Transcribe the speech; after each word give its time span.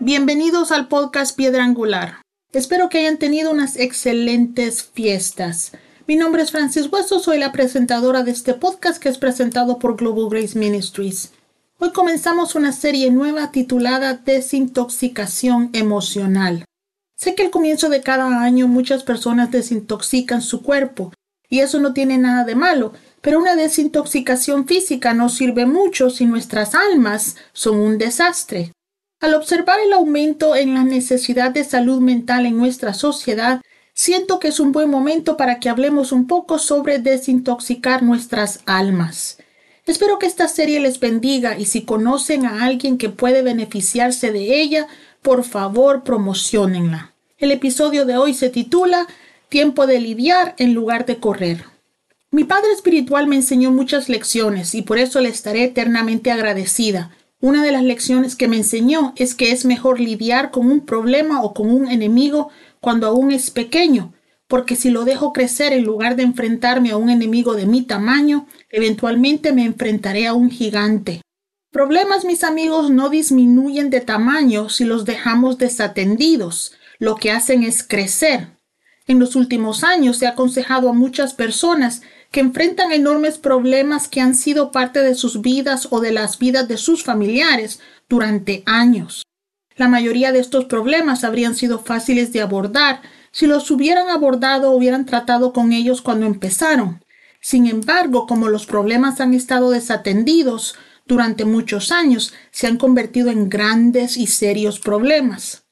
Bienvenidos 0.00 0.72
al 0.72 0.88
podcast 0.88 1.36
Piedra 1.36 1.62
Angular. 1.62 2.22
Espero 2.52 2.88
que 2.88 2.98
hayan 2.98 3.18
tenido 3.18 3.50
unas 3.50 3.76
excelentes 3.76 4.82
fiestas. 4.82 5.72
Mi 6.06 6.16
nombre 6.16 6.42
es 6.42 6.50
Francis 6.50 6.90
Hueso, 6.90 7.20
soy 7.20 7.38
la 7.38 7.52
presentadora 7.52 8.22
de 8.22 8.30
este 8.30 8.54
podcast 8.54 9.02
que 9.02 9.10
es 9.10 9.18
presentado 9.18 9.78
por 9.78 9.96
Global 9.96 10.30
Grace 10.30 10.58
Ministries. 10.58 11.32
Hoy 11.78 11.92
comenzamos 11.92 12.54
una 12.54 12.72
serie 12.72 13.10
nueva 13.10 13.50
titulada 13.50 14.14
Desintoxicación 14.14 15.68
Emocional. 15.74 16.64
Sé 17.16 17.34
que 17.34 17.42
al 17.42 17.50
comienzo 17.50 17.90
de 17.90 18.00
cada 18.00 18.40
año 18.40 18.66
muchas 18.66 19.02
personas 19.02 19.50
desintoxican 19.50 20.40
su 20.40 20.62
cuerpo 20.62 21.12
y 21.50 21.60
eso 21.60 21.78
no 21.78 21.92
tiene 21.92 22.16
nada 22.16 22.44
de 22.44 22.54
malo, 22.54 22.94
pero 23.20 23.38
una 23.38 23.56
desintoxicación 23.56 24.66
física 24.66 25.12
no 25.12 25.28
sirve 25.28 25.66
mucho 25.66 26.08
si 26.08 26.24
nuestras 26.24 26.74
almas 26.74 27.36
son 27.52 27.78
un 27.78 27.98
desastre. 27.98 28.72
Al 29.20 29.34
observar 29.34 29.78
el 29.78 29.92
aumento 29.92 30.56
en 30.56 30.72
la 30.72 30.82
necesidad 30.82 31.50
de 31.50 31.64
salud 31.64 32.00
mental 32.00 32.46
en 32.46 32.56
nuestra 32.56 32.94
sociedad, 32.94 33.60
siento 33.92 34.38
que 34.38 34.48
es 34.48 34.60
un 34.60 34.72
buen 34.72 34.88
momento 34.88 35.36
para 35.36 35.60
que 35.60 35.68
hablemos 35.68 36.10
un 36.10 36.26
poco 36.26 36.58
sobre 36.58 37.00
desintoxicar 37.00 38.02
nuestras 38.02 38.60
almas. 38.64 39.36
Espero 39.86 40.18
que 40.18 40.26
esta 40.26 40.48
serie 40.48 40.80
les 40.80 40.98
bendiga 40.98 41.56
y 41.56 41.66
si 41.66 41.82
conocen 41.82 42.44
a 42.44 42.64
alguien 42.64 42.98
que 42.98 43.08
puede 43.08 43.42
beneficiarse 43.42 44.32
de 44.32 44.60
ella, 44.60 44.88
por 45.22 45.44
favor 45.44 46.02
promocionenla. 46.02 47.14
El 47.38 47.52
episodio 47.52 48.04
de 48.04 48.16
hoy 48.16 48.34
se 48.34 48.50
titula 48.50 49.06
Tiempo 49.48 49.86
de 49.86 50.00
lidiar 50.00 50.56
en 50.58 50.74
lugar 50.74 51.06
de 51.06 51.18
correr. 51.18 51.66
Mi 52.32 52.42
padre 52.42 52.72
espiritual 52.72 53.28
me 53.28 53.36
enseñó 53.36 53.70
muchas 53.70 54.08
lecciones 54.08 54.74
y 54.74 54.82
por 54.82 54.98
eso 54.98 55.20
le 55.20 55.28
estaré 55.28 55.62
eternamente 55.62 56.32
agradecida. 56.32 57.16
Una 57.40 57.62
de 57.62 57.70
las 57.70 57.84
lecciones 57.84 58.34
que 58.34 58.48
me 58.48 58.56
enseñó 58.56 59.12
es 59.14 59.36
que 59.36 59.52
es 59.52 59.64
mejor 59.64 60.00
lidiar 60.00 60.50
con 60.50 60.68
un 60.68 60.80
problema 60.80 61.44
o 61.44 61.54
con 61.54 61.70
un 61.70 61.88
enemigo 61.88 62.50
cuando 62.80 63.06
aún 63.06 63.30
es 63.30 63.52
pequeño, 63.52 64.12
porque 64.48 64.76
si 64.76 64.90
lo 64.90 65.04
dejo 65.04 65.32
crecer 65.32 65.72
en 65.72 65.84
lugar 65.84 66.16
de 66.16 66.22
enfrentarme 66.22 66.90
a 66.90 66.96
un 66.96 67.10
enemigo 67.10 67.54
de 67.54 67.66
mi 67.66 67.82
tamaño, 67.82 68.46
eventualmente 68.70 69.52
me 69.52 69.64
enfrentaré 69.64 70.26
a 70.26 70.34
un 70.34 70.50
gigante. 70.50 71.22
Problemas, 71.70 72.24
mis 72.24 72.44
amigos, 72.44 72.90
no 72.90 73.08
disminuyen 73.08 73.90
de 73.90 74.00
tamaño 74.00 74.68
si 74.68 74.84
los 74.84 75.04
dejamos 75.04 75.58
desatendidos. 75.58 76.72
Lo 76.98 77.16
que 77.16 77.30
hacen 77.30 77.64
es 77.64 77.82
crecer. 77.82 78.56
En 79.06 79.18
los 79.18 79.36
últimos 79.36 79.84
años 79.84 80.22
he 80.22 80.26
aconsejado 80.26 80.88
a 80.88 80.92
muchas 80.92 81.34
personas 81.34 82.02
que 82.30 82.40
enfrentan 82.40 82.92
enormes 82.92 83.38
problemas 83.38 84.08
que 84.08 84.20
han 84.20 84.34
sido 84.34 84.70
parte 84.70 85.00
de 85.00 85.14
sus 85.14 85.42
vidas 85.42 85.88
o 85.90 86.00
de 86.00 86.12
las 86.12 86.38
vidas 86.38 86.66
de 86.66 86.76
sus 86.76 87.04
familiares 87.04 87.80
durante 88.08 88.62
años. 88.66 89.22
La 89.76 89.88
mayoría 89.88 90.32
de 90.32 90.38
estos 90.38 90.64
problemas 90.64 91.24
habrían 91.24 91.54
sido 91.54 91.78
fáciles 91.78 92.32
de 92.32 92.40
abordar 92.40 93.02
si 93.36 93.46
los 93.46 93.70
hubieran 93.70 94.08
abordado 94.08 94.70
hubieran 94.70 95.04
tratado 95.04 95.52
con 95.52 95.74
ellos 95.74 96.00
cuando 96.00 96.24
empezaron. 96.24 97.04
Sin 97.38 97.66
embargo, 97.66 98.26
como 98.26 98.48
los 98.48 98.64
problemas 98.64 99.20
han 99.20 99.34
estado 99.34 99.68
desatendidos 99.72 100.74
durante 101.04 101.44
muchos 101.44 101.92
años, 101.92 102.32
se 102.50 102.66
han 102.66 102.78
convertido 102.78 103.28
en 103.28 103.50
grandes 103.50 104.16
y 104.16 104.26
serios 104.26 104.80
problemas. 104.80 105.64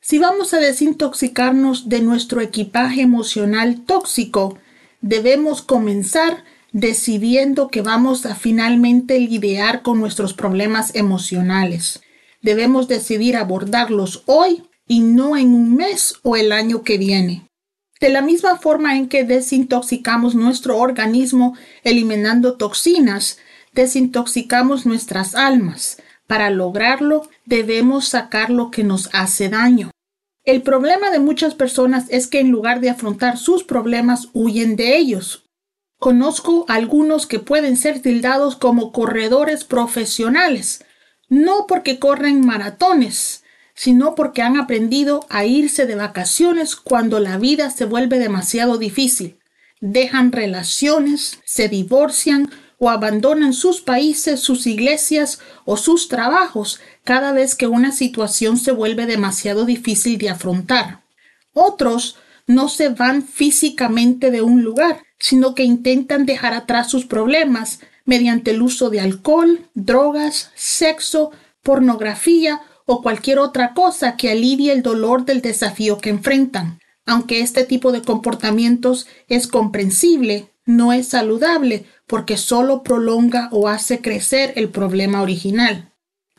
Si 0.00 0.18
vamos 0.18 0.54
a 0.54 0.60
desintoxicarnos 0.60 1.90
de 1.90 2.00
nuestro 2.00 2.40
equipaje 2.40 3.02
emocional 3.02 3.82
tóxico, 3.84 4.56
debemos 5.02 5.60
comenzar 5.60 6.42
decidiendo 6.72 7.68
que 7.68 7.82
vamos 7.82 8.24
a 8.24 8.34
finalmente 8.34 9.20
lidiar 9.20 9.82
con 9.82 10.00
nuestros 10.00 10.32
problemas 10.32 10.94
emocionales. 10.94 12.00
Debemos 12.40 12.88
decidir 12.88 13.36
abordarlos 13.36 14.22
hoy 14.24 14.69
y 14.90 15.02
no 15.02 15.36
en 15.36 15.54
un 15.54 15.76
mes 15.76 16.16
o 16.24 16.34
el 16.34 16.50
año 16.50 16.82
que 16.82 16.98
viene. 16.98 17.46
De 18.00 18.08
la 18.08 18.22
misma 18.22 18.56
forma 18.56 18.96
en 18.96 19.08
que 19.08 19.22
desintoxicamos 19.22 20.34
nuestro 20.34 20.78
organismo 20.78 21.56
eliminando 21.84 22.56
toxinas, 22.56 23.38
desintoxicamos 23.72 24.86
nuestras 24.86 25.36
almas. 25.36 26.02
Para 26.26 26.50
lograrlo, 26.50 27.28
debemos 27.44 28.08
sacar 28.08 28.50
lo 28.50 28.72
que 28.72 28.82
nos 28.82 29.08
hace 29.12 29.48
daño. 29.48 29.92
El 30.42 30.62
problema 30.62 31.12
de 31.12 31.20
muchas 31.20 31.54
personas 31.54 32.06
es 32.08 32.26
que 32.26 32.40
en 32.40 32.50
lugar 32.50 32.80
de 32.80 32.90
afrontar 32.90 33.38
sus 33.38 33.62
problemas 33.62 34.26
huyen 34.32 34.74
de 34.74 34.96
ellos. 34.96 35.44
Conozco 36.00 36.64
algunos 36.66 37.28
que 37.28 37.38
pueden 37.38 37.76
ser 37.76 38.02
tildados 38.02 38.56
como 38.56 38.90
corredores 38.90 39.62
profesionales, 39.62 40.84
no 41.28 41.68
porque 41.68 42.00
corren 42.00 42.44
maratones, 42.44 43.44
sino 43.74 44.14
porque 44.14 44.42
han 44.42 44.58
aprendido 44.58 45.26
a 45.28 45.44
irse 45.44 45.86
de 45.86 45.94
vacaciones 45.94 46.76
cuando 46.76 47.20
la 47.20 47.38
vida 47.38 47.70
se 47.70 47.84
vuelve 47.84 48.18
demasiado 48.18 48.78
difícil. 48.78 49.38
Dejan 49.80 50.32
relaciones, 50.32 51.40
se 51.44 51.68
divorcian 51.68 52.50
o 52.78 52.90
abandonan 52.90 53.52
sus 53.52 53.80
países, 53.80 54.40
sus 54.40 54.66
iglesias 54.66 55.40
o 55.64 55.76
sus 55.76 56.08
trabajos 56.08 56.80
cada 57.04 57.32
vez 57.32 57.54
que 57.54 57.66
una 57.66 57.92
situación 57.92 58.56
se 58.56 58.72
vuelve 58.72 59.06
demasiado 59.06 59.64
difícil 59.64 60.18
de 60.18 60.30
afrontar. 60.30 61.02
Otros 61.52 62.16
no 62.46 62.68
se 62.68 62.88
van 62.88 63.22
físicamente 63.22 64.30
de 64.30 64.42
un 64.42 64.62
lugar, 64.62 65.02
sino 65.18 65.54
que 65.54 65.62
intentan 65.62 66.26
dejar 66.26 66.54
atrás 66.54 66.90
sus 66.90 67.04
problemas 67.04 67.80
mediante 68.04 68.50
el 68.50 68.62
uso 68.62 68.90
de 68.90 69.00
alcohol, 69.00 69.68
drogas, 69.74 70.50
sexo, 70.54 71.30
pornografía 71.62 72.62
o 72.92 73.02
cualquier 73.02 73.38
otra 73.38 73.72
cosa 73.72 74.16
que 74.16 74.32
alivie 74.32 74.72
el 74.72 74.82
dolor 74.82 75.24
del 75.24 75.42
desafío 75.42 75.98
que 75.98 76.10
enfrentan. 76.10 76.80
Aunque 77.06 77.40
este 77.40 77.62
tipo 77.62 77.92
de 77.92 78.02
comportamientos 78.02 79.06
es 79.28 79.46
comprensible, 79.46 80.50
no 80.66 80.92
es 80.92 81.06
saludable 81.06 81.84
porque 82.08 82.36
solo 82.36 82.82
prolonga 82.82 83.48
o 83.52 83.68
hace 83.68 84.00
crecer 84.00 84.54
el 84.56 84.70
problema 84.70 85.22
original. 85.22 85.92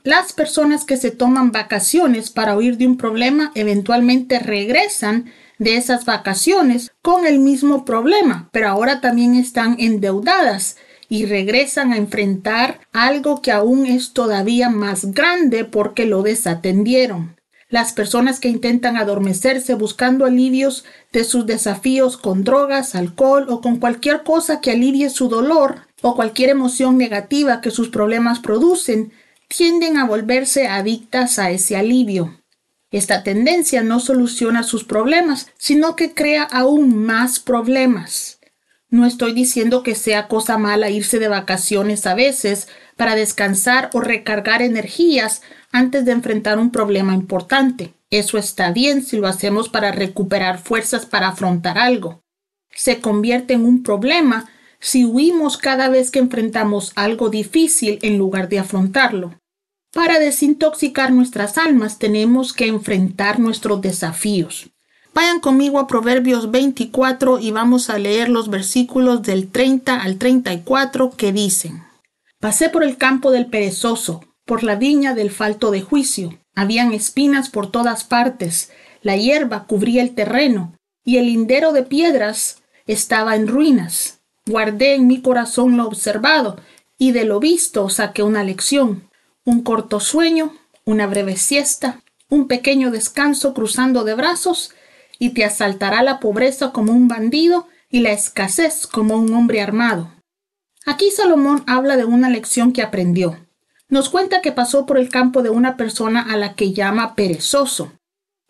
Las 0.04 0.34
personas 0.34 0.84
que 0.84 0.98
se 0.98 1.12
toman 1.12 1.54
vacaciones 1.54 2.30
para 2.30 2.58
huir 2.58 2.76
de 2.76 2.86
un 2.86 2.98
problema 2.98 3.54
eventualmente 3.56 4.38
regresan 4.38 5.32
de 5.58 5.78
esas 5.78 6.04
vacaciones 6.04 6.92
con 7.02 7.26
el 7.26 7.40
mismo 7.40 7.86
problema, 7.86 8.50
pero 8.52 8.68
ahora 8.68 9.00
también 9.00 9.36
están 9.36 9.78
endeudadas 9.80 10.76
y 11.12 11.26
regresan 11.26 11.92
a 11.92 11.98
enfrentar 11.98 12.80
algo 12.94 13.42
que 13.42 13.52
aún 13.52 13.86
es 13.86 14.14
todavía 14.14 14.70
más 14.70 15.12
grande 15.12 15.66
porque 15.66 16.06
lo 16.06 16.24
desatendieron. 16.24 17.36
Las 17.68 17.92
personas 17.92 18.40
que 18.40 18.48
intentan 18.48 18.96
adormecerse 18.96 19.74
buscando 19.74 20.24
alivios 20.24 20.86
de 21.12 21.26
sus 21.26 21.46
desafíos 21.46 22.16
con 22.16 22.46
drogas, 22.46 22.96
alcohol 22.96 23.48
o 23.50 23.60
con 23.60 23.76
cualquier 23.76 24.24
cosa 24.24 24.62
que 24.62 24.72
alivie 24.72 25.10
su 25.10 25.28
dolor 25.28 25.82
o 26.02 26.16
cualquier 26.16 26.50
emoción 26.50 26.98
negativa 26.98 27.60
que 27.60 27.72
sus 27.72 27.90
problemas 27.90 28.40
producen 28.40 29.12
tienden 29.50 29.98
a 29.98 30.06
volverse 30.06 30.68
adictas 30.68 31.40
a 31.40 31.52
ese 31.52 31.76
alivio. 31.76 32.40
Esta 32.90 33.22
tendencia 33.24 33.84
no 33.84 34.00
soluciona 34.00 34.64
sus 34.64 34.86
problemas, 34.86 35.50
sino 35.58 35.98
que 35.98 36.14
crea 36.14 36.44
aún 36.44 36.96
más 37.04 37.42
problemas. 37.42 38.40
No 38.92 39.06
estoy 39.06 39.32
diciendo 39.32 39.84
que 39.84 39.96
sea 39.96 40.28
cosa 40.28 40.58
mala 40.58 40.90
irse 40.90 41.18
de 41.18 41.30
vacaciones 41.30 42.06
a 42.06 42.14
veces 42.14 42.68
para 42.98 43.16
descansar 43.16 43.90
o 43.94 44.02
recargar 44.02 44.62
energías 44.62 45.42
antes 45.72 46.04
de 46.04 46.12
enfrentar 46.12 46.60
un 46.60 46.72
problema 46.72 47.14
importante. 47.14 47.94
Eso 48.10 48.38
está 48.38 48.74
bien 48.74 49.02
si 49.02 49.16
lo 49.16 49.28
hacemos 49.28 49.70
para 49.70 49.94
recuperar 49.94 50.60
fuerzas 50.60 51.06
para 51.06 51.30
afrontar 51.30 51.78
algo. 51.78 52.22
Se 52.70 53.00
convierte 53.00 53.54
en 53.54 53.64
un 53.64 53.82
problema 53.82 54.50
si 54.82 55.06
huimos 55.06 55.58
cada 55.58 55.88
vez 55.88 56.12
que 56.12 56.20
enfrentamos 56.20 56.92
algo 56.96 57.30
difícil 57.30 57.98
en 58.02 58.18
lugar 58.18 58.50
de 58.50 58.60
afrontarlo. 58.60 59.40
Para 59.94 60.20
desintoxicar 60.20 61.14
nuestras 61.14 61.58
almas 61.58 61.98
tenemos 61.98 62.52
que 62.52 62.68
enfrentar 62.68 63.40
nuestros 63.40 63.82
desafíos. 63.82 64.71
Vayan 65.14 65.40
conmigo 65.40 65.80
a 65.80 65.88
Proverbios 65.88 66.52
24 66.52 67.40
y 67.40 67.52
vamos 67.52 67.90
a 67.90 67.98
leer 67.98 68.30
los 68.30 68.50
versículos 68.50 69.22
del 69.22 69.50
30 69.52 70.02
al 70.02 70.18
34 70.18 71.12
que 71.12 71.32
dicen, 71.32 71.84
Pasé 72.40 72.70
por 72.70 72.84
el 72.84 72.98
campo 72.98 73.32
del 73.32 73.48
perezoso, 73.48 74.22
por 74.46 74.64
la 74.64 74.76
viña 74.76 75.14
del 75.14 75.30
falto 75.30 75.70
de 75.72 75.82
juicio. 75.82 76.40
Habían 76.56 76.94
espinas 76.94 77.50
por 77.50 77.72
todas 77.72 78.04
partes, 78.04 78.72
la 79.02 79.16
hierba 79.16 79.66
cubría 79.66 80.02
el 80.02 80.16
terreno, 80.16 80.76
y 81.04 81.18
el 81.18 81.26
lindero 81.26 81.72
de 81.72 81.84
piedras 81.84 82.62
estaba 82.88 83.36
en 83.36 83.48
ruinas. 83.48 84.22
Guardé 84.46 84.96
en 84.96 85.08
mi 85.08 85.22
corazón 85.22 85.78
lo 85.78 85.86
observado, 85.86 86.58
y 86.98 87.12
de 87.12 87.26
lo 87.26 87.40
visto 87.40 87.90
saqué 87.90 88.24
una 88.24 88.44
lección 88.44 89.12
un 89.44 89.64
corto 89.64 90.00
sueño, 90.00 90.54
una 90.86 91.08
breve 91.08 91.36
siesta, 91.36 92.02
un 92.30 92.48
pequeño 92.48 92.92
descanso 92.92 93.54
cruzando 93.54 94.04
de 94.04 94.14
brazos, 94.14 94.72
y 95.22 95.36
te 95.36 95.46
asaltará 95.46 96.02
la 96.02 96.20
pobreza 96.20 96.72
como 96.72 96.94
un 96.94 97.08
bandido 97.08 97.68
y 97.92 98.00
la 98.00 98.12
escasez 98.12 98.88
como 98.88 99.18
un 99.18 99.32
hombre 99.36 99.62
armado. 99.62 100.12
Aquí 100.84 101.12
Salomón 101.12 101.64
habla 101.68 101.96
de 101.96 102.06
una 102.06 102.28
lección 102.28 102.74
que 102.74 102.82
aprendió. 102.82 103.38
Nos 103.88 104.10
cuenta 104.10 104.42
que 104.42 104.52
pasó 104.52 104.88
por 104.88 104.98
el 104.98 105.10
campo 105.10 105.44
de 105.44 105.52
una 105.52 105.78
persona 105.78 106.24
a 106.24 106.38
la 106.38 106.56
que 106.56 106.74
llama 106.74 107.14
perezoso. 107.14 107.92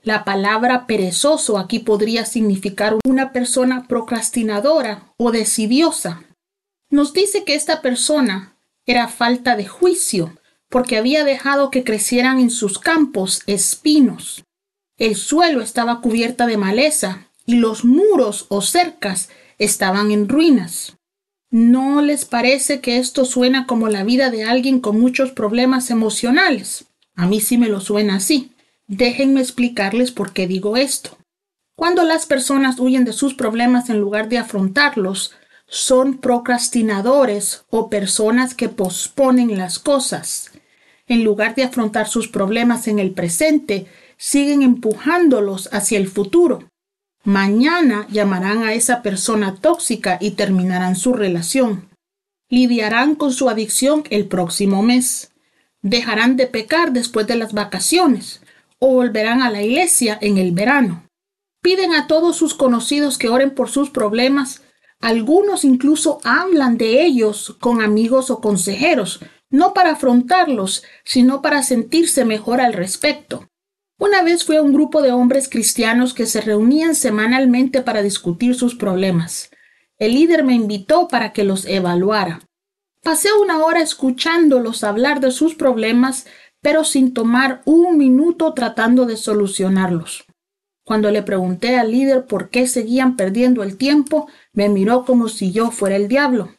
La 0.02 0.24
palabra 0.24 0.88
perezoso 0.88 1.58
aquí 1.58 1.80
podría 1.80 2.24
significar 2.24 2.96
una 3.06 3.34
persona 3.34 3.86
procrastinadora 3.90 5.12
o 5.18 5.32
decidiosa. 5.32 6.24
Nos 6.90 7.12
dice 7.12 7.44
que 7.44 7.56
esta 7.56 7.82
persona 7.82 8.56
era 8.86 9.10
falta 9.10 9.58
de 9.58 9.68
juicio, 9.68 10.38
porque 10.70 10.96
había 10.96 11.26
dejado 11.26 11.70
que 11.70 11.84
crecieran 11.84 12.40
en 12.40 12.50
sus 12.50 12.80
campos 12.80 13.42
espinos. 13.46 14.46
El 15.02 15.16
suelo 15.16 15.64
estaba 15.64 16.00
cubierta 16.00 16.46
de 16.46 16.58
maleza 16.58 17.26
y 17.48 17.56
los 17.56 17.84
muros 17.84 18.46
o 18.50 18.62
cercas 18.62 19.30
estaban 19.58 20.12
en 20.12 20.30
ruinas. 20.30 20.96
¿No 21.50 22.04
les 22.04 22.24
parece 22.24 22.82
que 22.82 23.00
esto 23.00 23.26
suena 23.26 23.66
como 23.66 23.90
la 23.90 24.04
vida 24.04 24.30
de 24.30 24.44
alguien 24.44 24.80
con 24.80 25.02
muchos 25.02 25.32
problemas 25.32 25.90
emocionales? 25.90 26.86
A 27.16 27.26
mí 27.26 27.42
sí 27.42 27.58
me 27.58 27.68
lo 27.68 27.82
suena 27.82 28.18
así. 28.18 28.52
Déjenme 28.86 29.42
explicarles 29.42 30.12
por 30.12 30.34
qué 30.34 30.46
digo 30.46 30.78
esto. 30.78 31.18
Cuando 31.76 32.04
las 32.04 32.28
personas 32.28 32.80
huyen 32.80 33.04
de 33.04 33.14
sus 33.14 33.34
problemas 33.34 33.90
en 33.90 33.98
lugar 33.98 34.30
de 34.30 34.38
afrontarlos, 34.38 35.34
son 35.66 36.20
procrastinadores 36.20 37.64
o 37.72 37.90
personas 37.90 38.54
que 38.54 38.70
posponen 38.70 39.58
las 39.58 39.80
cosas. 39.80 40.52
En 41.08 41.24
lugar 41.24 41.56
de 41.56 41.64
afrontar 41.64 42.08
sus 42.08 42.28
problemas 42.28 42.88
en 42.88 43.00
el 43.00 43.12
presente, 43.12 43.88
siguen 44.22 44.62
empujándolos 44.62 45.68
hacia 45.74 45.98
el 45.98 46.08
futuro. 46.08 46.70
Mañana 47.24 48.08
llamarán 48.12 48.62
a 48.62 48.76
esa 48.76 49.02
persona 49.02 49.56
tóxica 49.56 50.20
y 50.22 50.32
terminarán 50.32 50.96
su 50.96 51.14
relación. 51.14 51.90
Lidiarán 52.48 53.16
con 53.16 53.34
su 53.34 53.50
adicción 53.50 54.04
el 54.12 54.28
próximo 54.28 54.84
mes. 54.84 55.32
Dejarán 55.82 56.38
de 56.38 56.46
pecar 56.46 56.94
después 56.94 57.26
de 57.26 57.36
las 57.36 57.54
vacaciones 57.54 58.44
o 58.78 58.94
volverán 58.94 59.42
a 59.42 59.50
la 59.50 59.64
iglesia 59.64 60.20
en 60.22 60.38
el 60.38 60.52
verano. 60.52 61.04
Piden 61.64 61.96
a 61.96 62.06
todos 62.06 62.36
sus 62.38 62.54
conocidos 62.54 63.18
que 63.18 63.30
oren 63.30 63.56
por 63.56 63.70
sus 63.70 63.90
problemas. 63.90 64.62
Algunos 65.00 65.66
incluso 65.66 66.20
hablan 66.24 66.78
de 66.78 67.04
ellos 67.04 67.58
con 67.60 67.82
amigos 67.82 68.30
o 68.30 68.40
consejeros, 68.40 69.20
no 69.50 69.74
para 69.74 69.94
afrontarlos, 69.94 70.84
sino 71.04 71.42
para 71.42 71.64
sentirse 71.64 72.24
mejor 72.24 72.62
al 72.62 72.74
respecto. 72.74 73.48
Una 74.02 74.24
vez 74.24 74.46
fue 74.46 74.60
un 74.60 74.74
grupo 74.74 75.04
de 75.04 75.12
hombres 75.12 75.48
cristianos 75.48 76.16
que 76.16 76.26
se 76.26 76.42
reunían 76.42 76.96
semanalmente 76.96 77.84
para 77.84 78.02
discutir 78.02 78.56
sus 78.56 78.74
problemas. 78.74 79.52
El 80.00 80.16
líder 80.16 80.44
me 80.44 80.56
invitó 80.56 81.08
para 81.08 81.34
que 81.34 81.44
los 81.44 81.68
evaluara. 81.68 82.42
Pasé 83.04 83.30
una 83.32 83.64
hora 83.64 83.80
escuchándolos 83.80 84.84
hablar 84.84 85.20
de 85.20 85.30
sus 85.30 85.54
problemas, 85.54 86.26
pero 86.62 86.84
sin 86.84 87.14
tomar 87.14 87.62
un 87.66 87.96
minuto 88.00 88.56
tratando 88.56 89.06
de 89.06 89.18
solucionarlos. 89.18 90.26
Cuando 90.84 91.12
le 91.12 91.22
pregunté 91.22 91.78
al 91.78 91.92
líder 91.92 92.26
por 92.26 92.50
qué 92.50 92.66
seguían 92.66 93.16
perdiendo 93.16 93.62
el 93.62 93.78
tiempo, 93.78 94.28
me 94.52 94.68
miró 94.68 95.06
como 95.06 95.30
si 95.30 95.52
yo 95.52 95.70
fuera 95.70 95.96
el 95.96 96.08
diablo. 96.08 96.56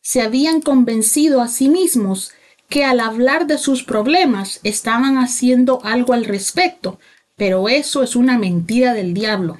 Se 0.00 0.22
habían 0.22 0.62
convencido 0.62 1.42
a 1.42 1.48
sí 1.48 1.68
mismos 1.68 2.32
que 2.70 2.84
al 2.84 3.00
hablar 3.00 3.46
de 3.46 3.58
sus 3.58 3.82
problemas 3.82 4.60
estaban 4.62 5.18
haciendo 5.18 5.80
algo 5.84 6.14
al 6.14 6.24
respecto, 6.24 6.98
pero 7.36 7.68
eso 7.68 8.02
es 8.02 8.16
una 8.16 8.38
mentira 8.38 8.94
del 8.94 9.12
diablo. 9.12 9.58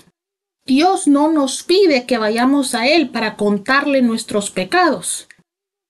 Dios 0.64 1.08
no 1.08 1.30
nos 1.30 1.64
pide 1.64 2.06
que 2.06 2.18
vayamos 2.18 2.74
a 2.74 2.86
Él 2.86 3.10
para 3.10 3.36
contarle 3.36 4.00
nuestros 4.00 4.50
pecados. 4.50 5.26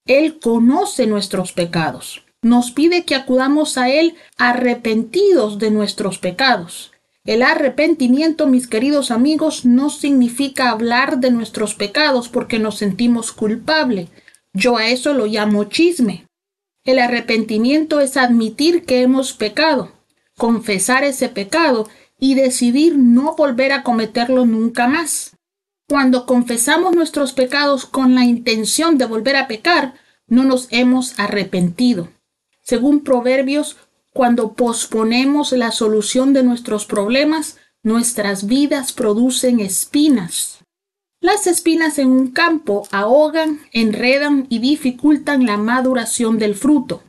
Él 0.07 0.39
conoce 0.39 1.05
nuestros 1.05 1.51
pecados. 1.51 2.25
Nos 2.41 2.71
pide 2.71 3.05
que 3.05 3.13
acudamos 3.13 3.77
a 3.77 3.91
Él 3.91 4.15
arrepentidos 4.37 5.59
de 5.59 5.69
nuestros 5.69 6.17
pecados. 6.17 6.91
El 7.23 7.43
arrepentimiento, 7.43 8.47
mis 8.47 8.65
queridos 8.65 9.11
amigos, 9.11 9.63
no 9.63 9.91
significa 9.91 10.71
hablar 10.71 11.19
de 11.19 11.29
nuestros 11.29 11.75
pecados 11.75 12.29
porque 12.29 12.57
nos 12.57 12.79
sentimos 12.79 13.31
culpables. 13.31 14.09
Yo 14.53 14.75
a 14.77 14.87
eso 14.87 15.13
lo 15.13 15.27
llamo 15.27 15.65
chisme. 15.65 16.25
El 16.83 16.97
arrepentimiento 16.97 17.99
es 17.99 18.17
admitir 18.17 18.85
que 18.85 19.01
hemos 19.01 19.33
pecado, 19.33 19.91
confesar 20.35 21.03
ese 21.03 21.29
pecado 21.29 21.87
y 22.19 22.33
decidir 22.33 22.97
no 22.97 23.35
volver 23.35 23.71
a 23.71 23.83
cometerlo 23.83 24.45
nunca 24.47 24.87
más. 24.87 25.37
Cuando 25.87 26.25
confesamos 26.25 26.95
nuestros 26.95 27.33
pecados 27.33 27.85
con 27.85 28.15
la 28.15 28.25
intención 28.25 28.97
de 28.97 29.05
volver 29.05 29.35
a 29.35 29.47
pecar, 29.47 29.93
no 30.25 30.43
nos 30.43 30.67
hemos 30.71 31.19
arrepentido. 31.19 32.09
Según 32.63 33.03
Proverbios, 33.03 33.77
cuando 34.13 34.53
posponemos 34.53 35.51
la 35.51 35.71
solución 35.71 36.33
de 36.33 36.43
nuestros 36.43 36.85
problemas, 36.85 37.57
nuestras 37.83 38.47
vidas 38.47 38.91
producen 38.91 39.59
espinas. 39.59 40.60
Las 41.21 41.45
espinas 41.45 41.99
en 41.99 42.07
un 42.07 42.31
campo 42.31 42.87
ahogan, 42.91 43.59
enredan 43.71 44.47
y 44.49 44.57
dificultan 44.57 45.45
la 45.45 45.55
maduración 45.55 46.39
del 46.39 46.55
fruto. 46.55 47.03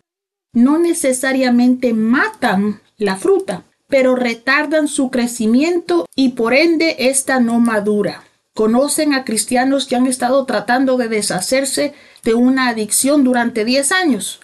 No 0.52 0.76
necesariamente 0.76 1.94
matan 1.94 2.82
la 2.98 3.16
fruta, 3.16 3.64
pero 3.88 4.14
retardan 4.14 4.86
su 4.86 5.10
crecimiento 5.10 6.06
y 6.14 6.30
por 6.30 6.52
ende 6.52 6.96
ésta 6.98 7.40
no 7.40 7.58
madura. 7.58 8.22
Conocen 8.52 9.14
a 9.14 9.24
cristianos 9.24 9.86
que 9.86 9.96
han 9.96 10.06
estado 10.06 10.44
tratando 10.44 10.98
de 10.98 11.08
deshacerse 11.08 11.94
de 12.22 12.34
una 12.34 12.68
adicción 12.68 13.24
durante 13.24 13.64
10 13.64 13.92
años. 13.92 14.40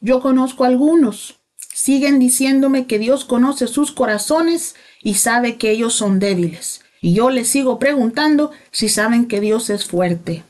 Yo 0.00 0.20
conozco 0.20 0.62
algunos. 0.62 1.40
Siguen 1.56 2.20
diciéndome 2.20 2.86
que 2.86 3.00
Dios 3.00 3.24
conoce 3.24 3.66
sus 3.66 3.90
corazones 3.90 4.76
y 5.02 5.14
sabe 5.14 5.58
que 5.58 5.72
ellos 5.72 5.94
son 5.94 6.20
débiles. 6.20 6.82
Y 7.00 7.14
yo 7.14 7.30
les 7.30 7.48
sigo 7.48 7.78
preguntando 7.78 8.50
si 8.70 8.88
saben 8.88 9.26
que 9.26 9.40
Dios 9.40 9.70
es 9.70 9.86
fuerte. 9.86 10.44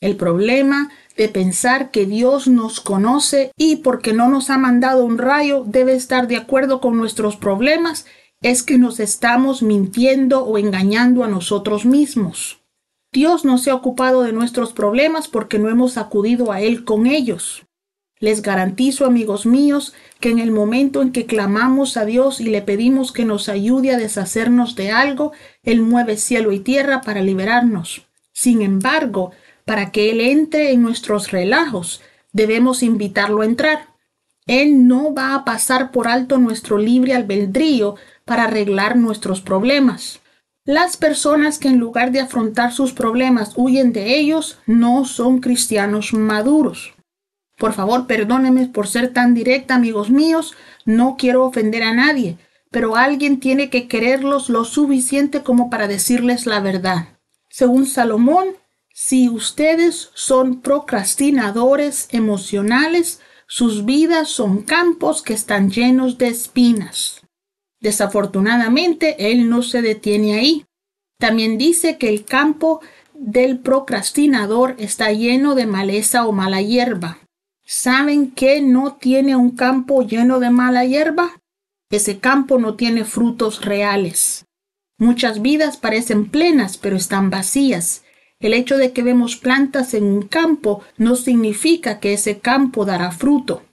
El 0.00 0.16
problema 0.16 0.90
de 1.16 1.28
pensar 1.28 1.90
que 1.90 2.06
Dios 2.06 2.46
nos 2.46 2.80
conoce 2.80 3.50
y 3.56 3.76
porque 3.76 4.12
no 4.12 4.28
nos 4.28 4.50
ha 4.50 4.58
mandado 4.58 5.04
un 5.04 5.18
rayo 5.18 5.64
debe 5.66 5.94
estar 5.94 6.28
de 6.28 6.36
acuerdo 6.36 6.80
con 6.80 6.96
nuestros 6.96 7.36
problemas 7.36 8.06
es 8.40 8.62
que 8.62 8.78
nos 8.78 9.00
estamos 9.00 9.62
mintiendo 9.62 10.44
o 10.44 10.58
engañando 10.58 11.24
a 11.24 11.28
nosotros 11.28 11.84
mismos. 11.84 12.60
Dios 13.12 13.44
no 13.44 13.58
se 13.58 13.70
ha 13.70 13.74
ocupado 13.74 14.22
de 14.22 14.32
nuestros 14.32 14.72
problemas 14.72 15.26
porque 15.26 15.58
no 15.58 15.68
hemos 15.68 15.96
acudido 15.96 16.52
a 16.52 16.60
Él 16.60 16.84
con 16.84 17.06
ellos. 17.06 17.64
Les 18.20 18.42
garantizo, 18.42 19.06
amigos 19.06 19.46
míos, 19.46 19.94
que 20.18 20.30
en 20.30 20.40
el 20.40 20.50
momento 20.50 21.02
en 21.02 21.12
que 21.12 21.26
clamamos 21.26 21.96
a 21.96 22.04
Dios 22.04 22.40
y 22.40 22.44
le 22.44 22.62
pedimos 22.62 23.12
que 23.12 23.24
nos 23.24 23.48
ayude 23.48 23.94
a 23.94 23.98
deshacernos 23.98 24.74
de 24.74 24.90
algo, 24.90 25.32
Él 25.62 25.82
mueve 25.82 26.16
cielo 26.16 26.52
y 26.52 26.58
tierra 26.58 27.00
para 27.02 27.22
liberarnos. 27.22 28.06
Sin 28.32 28.62
embargo, 28.62 29.30
para 29.64 29.92
que 29.92 30.10
Él 30.10 30.20
entre 30.20 30.72
en 30.72 30.82
nuestros 30.82 31.30
relajos, 31.30 32.00
debemos 32.32 32.82
invitarlo 32.82 33.42
a 33.42 33.46
entrar. 33.46 33.94
Él 34.46 34.88
no 34.88 35.14
va 35.14 35.34
a 35.34 35.44
pasar 35.44 35.92
por 35.92 36.08
alto 36.08 36.38
nuestro 36.38 36.78
libre 36.78 37.14
albedrío 37.14 37.96
para 38.24 38.44
arreglar 38.44 38.96
nuestros 38.96 39.40
problemas. 39.40 40.20
Las 40.64 40.96
personas 40.96 41.58
que 41.58 41.68
en 41.68 41.78
lugar 41.78 42.12
de 42.12 42.20
afrontar 42.20 42.72
sus 42.72 42.92
problemas 42.92 43.52
huyen 43.56 43.92
de 43.92 44.18
ellos 44.18 44.58
no 44.66 45.04
son 45.04 45.40
cristianos 45.40 46.12
maduros. 46.12 46.94
Por 47.58 47.72
favor, 47.72 48.06
perdónenme 48.06 48.68
por 48.68 48.86
ser 48.86 49.12
tan 49.12 49.34
directa, 49.34 49.74
amigos 49.74 50.10
míos. 50.10 50.54
No 50.84 51.16
quiero 51.18 51.44
ofender 51.44 51.82
a 51.82 51.92
nadie, 51.92 52.38
pero 52.70 52.96
alguien 52.96 53.40
tiene 53.40 53.68
que 53.68 53.88
quererlos 53.88 54.48
lo 54.48 54.64
suficiente 54.64 55.42
como 55.42 55.68
para 55.68 55.88
decirles 55.88 56.46
la 56.46 56.60
verdad. 56.60 57.18
Según 57.50 57.86
Salomón, 57.86 58.48
si 58.94 59.28
ustedes 59.28 60.10
son 60.14 60.60
procrastinadores 60.60 62.08
emocionales, 62.12 63.20
sus 63.46 63.84
vidas 63.84 64.28
son 64.28 64.62
campos 64.62 65.22
que 65.22 65.34
están 65.34 65.70
llenos 65.70 66.18
de 66.18 66.28
espinas. 66.28 67.22
Desafortunadamente, 67.80 69.32
él 69.32 69.48
no 69.48 69.62
se 69.62 69.82
detiene 69.82 70.34
ahí. 70.34 70.64
También 71.18 71.58
dice 71.58 71.96
que 71.96 72.08
el 72.08 72.24
campo 72.24 72.80
del 73.14 73.58
procrastinador 73.58 74.76
está 74.78 75.10
lleno 75.12 75.54
de 75.54 75.66
maleza 75.66 76.26
o 76.26 76.32
mala 76.32 76.60
hierba. 76.60 77.18
¿Saben 77.70 78.30
que 78.30 78.62
no 78.62 78.94
tiene 78.94 79.36
un 79.36 79.50
campo 79.50 80.00
lleno 80.00 80.40
de 80.40 80.48
mala 80.48 80.86
hierba? 80.86 81.42
Ese 81.90 82.18
campo 82.18 82.58
no 82.58 82.76
tiene 82.76 83.04
frutos 83.04 83.62
reales. 83.62 84.46
Muchas 84.96 85.42
vidas 85.42 85.76
parecen 85.76 86.30
plenas, 86.30 86.78
pero 86.78 86.96
están 86.96 87.28
vacías. 87.28 88.04
El 88.40 88.54
hecho 88.54 88.78
de 88.78 88.94
que 88.94 89.02
vemos 89.02 89.36
plantas 89.36 89.92
en 89.92 90.04
un 90.04 90.22
campo 90.22 90.82
no 90.96 91.14
significa 91.14 92.00
que 92.00 92.14
ese 92.14 92.38
campo 92.38 92.86
dará 92.86 93.10
fruto. 93.10 93.64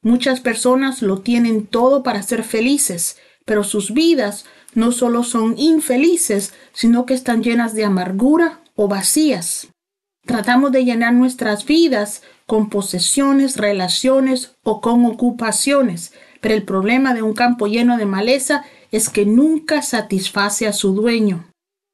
Muchas 0.00 0.40
personas 0.40 1.02
lo 1.02 1.20
tienen 1.20 1.66
todo 1.66 2.02
para 2.02 2.22
ser 2.22 2.44
felices, 2.44 3.18
pero 3.44 3.64
sus 3.64 3.92
vidas 3.92 4.46
no 4.72 4.92
solo 4.92 5.24
son 5.24 5.58
infelices, 5.58 6.54
sino 6.72 7.04
que 7.04 7.12
están 7.12 7.42
llenas 7.42 7.74
de 7.74 7.84
amargura 7.84 8.62
o 8.76 8.88
vacías. 8.88 9.71
Tratamos 10.24 10.70
de 10.70 10.84
llenar 10.84 11.14
nuestras 11.14 11.66
vidas 11.66 12.22
con 12.46 12.70
posesiones, 12.70 13.56
relaciones 13.56 14.54
o 14.62 14.80
con 14.80 15.04
ocupaciones, 15.04 16.12
pero 16.40 16.54
el 16.54 16.64
problema 16.64 17.12
de 17.12 17.22
un 17.22 17.34
campo 17.34 17.66
lleno 17.66 17.96
de 17.96 18.06
maleza 18.06 18.64
es 18.92 19.08
que 19.08 19.26
nunca 19.26 19.82
satisface 19.82 20.66
a 20.66 20.72
su 20.72 20.94
dueño. 20.94 21.48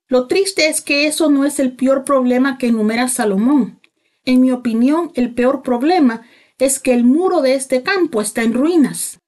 Lo 0.08 0.26
triste 0.26 0.68
es 0.68 0.80
que 0.80 1.06
eso 1.06 1.30
no 1.30 1.44
es 1.44 1.58
el 1.58 1.72
peor 1.72 2.04
problema 2.04 2.58
que 2.58 2.68
enumera 2.68 3.08
Salomón. 3.08 3.80
En 4.24 4.40
mi 4.40 4.50
opinión, 4.50 5.10
el 5.14 5.34
peor 5.34 5.62
problema 5.62 6.22
es 6.58 6.78
que 6.78 6.92
el 6.92 7.04
muro 7.04 7.40
de 7.40 7.54
este 7.54 7.82
campo 7.82 8.20
está 8.20 8.42
en 8.42 8.52
ruinas. 8.52 9.20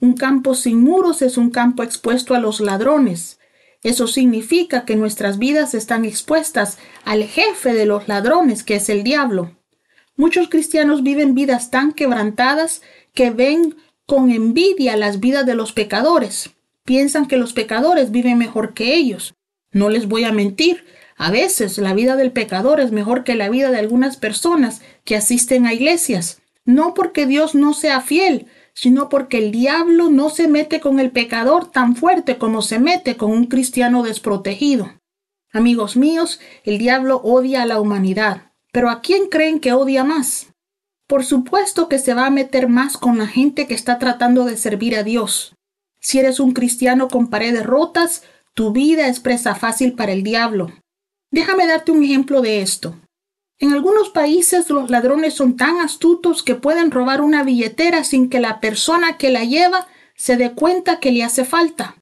Un 0.00 0.14
campo 0.14 0.54
sin 0.54 0.82
muros 0.82 1.22
es 1.22 1.36
un 1.36 1.50
campo 1.50 1.82
expuesto 1.82 2.34
a 2.34 2.38
los 2.38 2.60
ladrones. 2.60 3.38
Eso 3.82 4.06
significa 4.06 4.84
que 4.84 4.96
nuestras 4.96 5.38
vidas 5.38 5.74
están 5.74 6.04
expuestas 6.04 6.78
al 7.04 7.24
jefe 7.24 7.72
de 7.72 7.86
los 7.86 8.08
ladrones, 8.08 8.62
que 8.62 8.76
es 8.76 8.88
el 8.88 9.04
diablo. 9.04 9.56
Muchos 10.16 10.48
cristianos 10.48 11.02
viven 11.02 11.34
vidas 11.34 11.70
tan 11.70 11.92
quebrantadas 11.92 12.82
que 13.14 13.30
ven 13.30 13.76
con 14.06 14.30
envidia 14.30 14.96
las 14.96 15.20
vidas 15.20 15.44
de 15.44 15.54
los 15.54 15.72
pecadores. 15.72 16.50
Piensan 16.84 17.26
que 17.26 17.36
los 17.36 17.52
pecadores 17.52 18.10
viven 18.10 18.38
mejor 18.38 18.72
que 18.72 18.94
ellos. 18.94 19.34
No 19.72 19.90
les 19.90 20.08
voy 20.08 20.24
a 20.24 20.32
mentir, 20.32 20.84
a 21.16 21.30
veces 21.30 21.78
la 21.78 21.94
vida 21.94 22.16
del 22.16 22.32
pecador 22.32 22.80
es 22.80 22.92
mejor 22.92 23.24
que 23.24 23.34
la 23.34 23.48
vida 23.48 23.70
de 23.70 23.78
algunas 23.78 24.16
personas 24.16 24.82
que 25.04 25.16
asisten 25.16 25.66
a 25.66 25.72
iglesias, 25.72 26.42
no 26.64 26.94
porque 26.94 27.26
Dios 27.26 27.54
no 27.54 27.72
sea 27.72 28.00
fiel, 28.00 28.46
sino 28.76 29.08
porque 29.08 29.38
el 29.38 29.52
diablo 29.52 30.10
no 30.10 30.28
se 30.28 30.48
mete 30.48 30.80
con 30.80 31.00
el 31.00 31.10
pecador 31.10 31.70
tan 31.70 31.96
fuerte 31.96 32.36
como 32.36 32.60
se 32.60 32.78
mete 32.78 33.16
con 33.16 33.30
un 33.30 33.46
cristiano 33.46 34.02
desprotegido. 34.02 35.00
Amigos 35.50 35.96
míos, 35.96 36.40
el 36.62 36.76
diablo 36.76 37.22
odia 37.24 37.62
a 37.62 37.66
la 37.66 37.80
humanidad, 37.80 38.52
pero 38.72 38.90
¿a 38.90 39.00
quién 39.00 39.28
creen 39.30 39.60
que 39.60 39.72
odia 39.72 40.04
más? 40.04 40.48
Por 41.08 41.24
supuesto 41.24 41.88
que 41.88 41.98
se 41.98 42.12
va 42.12 42.26
a 42.26 42.30
meter 42.30 42.68
más 42.68 42.98
con 42.98 43.16
la 43.16 43.26
gente 43.26 43.66
que 43.66 43.74
está 43.74 43.98
tratando 43.98 44.44
de 44.44 44.58
servir 44.58 44.94
a 44.94 45.02
Dios. 45.02 45.54
Si 45.98 46.18
eres 46.18 46.38
un 46.38 46.52
cristiano 46.52 47.08
con 47.08 47.30
paredes 47.30 47.64
rotas, 47.64 48.24
tu 48.52 48.72
vida 48.72 49.08
es 49.08 49.20
presa 49.20 49.54
fácil 49.54 49.94
para 49.94 50.12
el 50.12 50.22
diablo. 50.22 50.70
Déjame 51.30 51.66
darte 51.66 51.92
un 51.92 52.04
ejemplo 52.04 52.42
de 52.42 52.60
esto. 52.60 52.94
En 53.58 53.72
algunos 53.72 54.10
países 54.10 54.68
los 54.68 54.90
ladrones 54.90 55.34
son 55.34 55.56
tan 55.56 55.80
astutos 55.80 56.42
que 56.42 56.56
pueden 56.56 56.90
robar 56.90 57.22
una 57.22 57.42
billetera 57.42 58.04
sin 58.04 58.28
que 58.28 58.38
la 58.38 58.60
persona 58.60 59.16
que 59.16 59.30
la 59.30 59.44
lleva 59.44 59.86
se 60.14 60.36
dé 60.36 60.52
cuenta 60.52 61.00
que 61.00 61.10
le 61.10 61.24
hace 61.24 61.44
falta. 61.44 61.96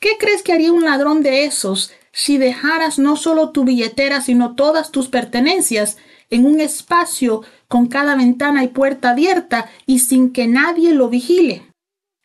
¿Qué 0.00 0.10
crees 0.18 0.42
que 0.42 0.52
haría 0.52 0.72
un 0.72 0.84
ladrón 0.84 1.22
de 1.22 1.44
esos 1.44 1.92
si 2.12 2.38
dejaras 2.38 2.98
no 2.98 3.16
solo 3.16 3.50
tu 3.50 3.64
billetera 3.64 4.20
sino 4.20 4.54
todas 4.54 4.92
tus 4.92 5.08
pertenencias 5.08 5.96
en 6.30 6.46
un 6.46 6.60
espacio 6.60 7.42
con 7.66 7.86
cada 7.86 8.14
ventana 8.14 8.62
y 8.62 8.68
puerta 8.68 9.10
abierta 9.10 9.70
y 9.86 10.00
sin 10.00 10.32
que 10.32 10.46
nadie 10.46 10.94
lo 10.94 11.08
vigile? 11.08 11.72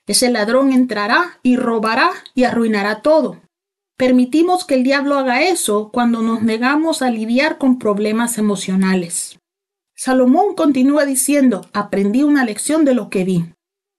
Ese 0.05 0.29
ladrón 0.29 0.71
entrará 0.71 1.39
y 1.41 1.57
robará 1.57 2.11
y 2.35 2.43
arruinará 2.43 3.01
todo. 3.01 3.41
Permitimos 3.97 4.63
que 4.63 4.75
el 4.75 4.83
diablo 4.83 5.17
haga 5.17 5.41
eso 5.41 5.89
cuando 5.91 6.21
nos 6.21 6.43
negamos 6.43 7.01
a 7.01 7.09
lidiar 7.09 7.57
con 7.57 7.79
problemas 7.79 8.37
emocionales. 8.37 9.39
Salomón 9.95 10.53
continúa 10.53 11.03
diciendo, 11.03 11.67
aprendí 11.73 12.21
una 12.21 12.45
lección 12.45 12.85
de 12.85 12.93
lo 12.93 13.09
que 13.09 13.23
vi. 13.23 13.45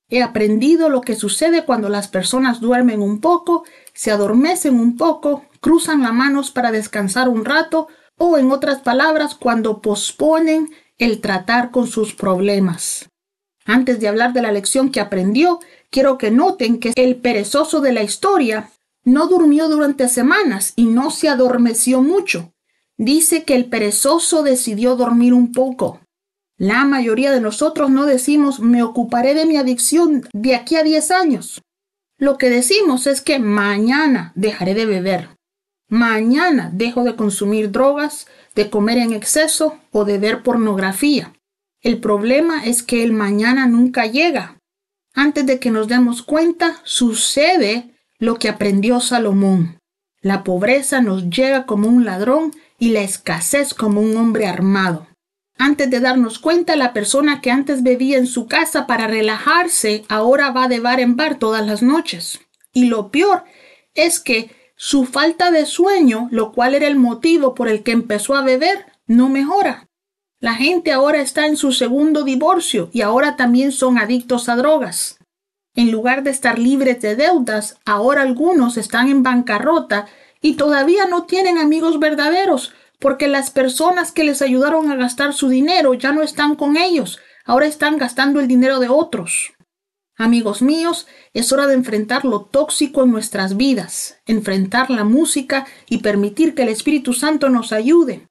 He 0.08 0.22
aprendido 0.22 0.88
lo 0.88 1.00
que 1.00 1.16
sucede 1.16 1.64
cuando 1.64 1.88
las 1.88 2.06
personas 2.06 2.60
duermen 2.60 3.02
un 3.02 3.20
poco, 3.20 3.64
se 3.92 4.12
adormecen 4.12 4.78
un 4.78 4.96
poco, 4.96 5.44
cruzan 5.60 6.02
las 6.02 6.14
manos 6.14 6.52
para 6.52 6.70
descansar 6.70 7.28
un 7.28 7.44
rato 7.44 7.88
o, 8.16 8.38
en 8.38 8.52
otras 8.52 8.80
palabras, 8.80 9.34
cuando 9.34 9.82
posponen 9.82 10.70
el 10.98 11.20
tratar 11.20 11.72
con 11.72 11.88
sus 11.88 12.14
problemas. 12.14 13.08
Antes 13.64 13.98
de 13.98 14.06
hablar 14.06 14.32
de 14.32 14.42
la 14.42 14.52
lección 14.52 14.90
que 14.90 15.00
aprendió, 15.00 15.58
quiero 15.90 16.18
que 16.18 16.30
noten 16.30 16.78
que 16.78 16.92
el 16.94 17.16
perezoso 17.16 17.80
de 17.80 17.92
la 17.92 18.04
historia 18.04 18.70
no 19.08 19.26
durmió 19.26 19.68
durante 19.68 20.08
semanas 20.08 20.74
y 20.76 20.84
no 20.84 21.10
se 21.10 21.28
adormeció 21.28 22.02
mucho. 22.02 22.52
Dice 22.98 23.44
que 23.44 23.56
el 23.56 23.66
perezoso 23.66 24.42
decidió 24.42 24.96
dormir 24.96 25.32
un 25.32 25.52
poco. 25.52 26.00
La 26.58 26.84
mayoría 26.84 27.32
de 27.32 27.40
nosotros 27.40 27.90
no 27.90 28.04
decimos 28.04 28.60
me 28.60 28.82
ocuparé 28.82 29.34
de 29.34 29.46
mi 29.46 29.56
adicción 29.56 30.28
de 30.32 30.54
aquí 30.54 30.76
a 30.76 30.82
10 30.82 31.10
años. 31.10 31.62
Lo 32.18 32.36
que 32.36 32.50
decimos 32.50 33.06
es 33.06 33.22
que 33.22 33.38
mañana 33.38 34.32
dejaré 34.34 34.74
de 34.74 34.84
beber. 34.84 35.30
Mañana 35.88 36.70
dejo 36.74 37.04
de 37.04 37.16
consumir 37.16 37.70
drogas, 37.70 38.26
de 38.54 38.68
comer 38.68 38.98
en 38.98 39.12
exceso 39.12 39.78
o 39.90 40.04
de 40.04 40.18
ver 40.18 40.42
pornografía. 40.42 41.32
El 41.80 41.98
problema 42.00 42.64
es 42.66 42.82
que 42.82 43.04
el 43.04 43.12
mañana 43.12 43.66
nunca 43.66 44.04
llega. 44.04 44.58
Antes 45.14 45.46
de 45.46 45.58
que 45.60 45.70
nos 45.70 45.88
demos 45.88 46.22
cuenta, 46.22 46.80
sucede 46.84 47.94
lo 48.18 48.36
que 48.36 48.48
aprendió 48.48 49.00
Salomón. 49.00 49.78
La 50.20 50.42
pobreza 50.42 51.00
nos 51.00 51.30
llega 51.30 51.66
como 51.66 51.88
un 51.88 52.04
ladrón 52.04 52.52
y 52.78 52.90
la 52.90 53.00
escasez 53.00 53.74
como 53.74 54.00
un 54.00 54.16
hombre 54.16 54.46
armado. 54.46 55.06
Antes 55.56 55.90
de 55.90 56.00
darnos 56.00 56.38
cuenta, 56.38 56.76
la 56.76 56.92
persona 56.92 57.40
que 57.40 57.50
antes 57.50 57.82
bebía 57.82 58.18
en 58.18 58.26
su 58.26 58.46
casa 58.46 58.86
para 58.86 59.08
relajarse, 59.08 60.04
ahora 60.08 60.50
va 60.50 60.68
de 60.68 60.80
bar 60.80 61.00
en 61.00 61.16
bar 61.16 61.38
todas 61.38 61.66
las 61.66 61.82
noches. 61.82 62.40
Y 62.72 62.86
lo 62.86 63.10
peor 63.10 63.44
es 63.94 64.20
que 64.20 64.50
su 64.76 65.04
falta 65.04 65.50
de 65.50 65.66
sueño, 65.66 66.28
lo 66.30 66.52
cual 66.52 66.74
era 66.74 66.86
el 66.86 66.96
motivo 66.96 67.54
por 67.54 67.68
el 67.68 67.82
que 67.82 67.90
empezó 67.90 68.36
a 68.36 68.42
beber, 68.42 68.86
no 69.06 69.28
mejora. 69.28 69.88
La 70.40 70.54
gente 70.54 70.92
ahora 70.92 71.20
está 71.20 71.46
en 71.46 71.56
su 71.56 71.72
segundo 71.72 72.22
divorcio 72.22 72.88
y 72.92 73.00
ahora 73.00 73.34
también 73.34 73.72
son 73.72 73.98
adictos 73.98 74.48
a 74.48 74.54
drogas. 74.54 75.17
En 75.78 75.92
lugar 75.92 76.24
de 76.24 76.30
estar 76.30 76.58
libres 76.58 77.00
de 77.02 77.14
deudas, 77.14 77.78
ahora 77.84 78.22
algunos 78.22 78.76
están 78.76 79.08
en 79.08 79.22
bancarrota 79.22 80.06
y 80.42 80.54
todavía 80.54 81.06
no 81.06 81.22
tienen 81.26 81.56
amigos 81.56 82.00
verdaderos, 82.00 82.72
porque 82.98 83.28
las 83.28 83.52
personas 83.52 84.10
que 84.10 84.24
les 84.24 84.42
ayudaron 84.42 84.90
a 84.90 84.96
gastar 84.96 85.34
su 85.34 85.48
dinero 85.48 85.94
ya 85.94 86.10
no 86.10 86.22
están 86.22 86.56
con 86.56 86.76
ellos, 86.76 87.20
ahora 87.44 87.66
están 87.66 87.96
gastando 87.96 88.40
el 88.40 88.48
dinero 88.48 88.80
de 88.80 88.88
otros. 88.88 89.52
Amigos 90.16 90.62
míos, 90.62 91.06
es 91.32 91.52
hora 91.52 91.68
de 91.68 91.74
enfrentar 91.74 92.24
lo 92.24 92.40
tóxico 92.40 93.04
en 93.04 93.12
nuestras 93.12 93.56
vidas, 93.56 94.18
enfrentar 94.26 94.90
la 94.90 95.04
música 95.04 95.64
y 95.88 95.98
permitir 95.98 96.56
que 96.56 96.62
el 96.62 96.70
Espíritu 96.70 97.12
Santo 97.12 97.50
nos 97.50 97.70
ayude 97.70 98.27